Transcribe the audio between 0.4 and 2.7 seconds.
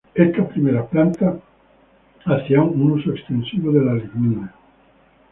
primeras plantas hacía